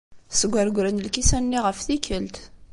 Sgergren 0.31 1.01
lkisan-nsen 1.05 1.63
ɣef 1.65 1.79
tikkelt. 1.87 2.35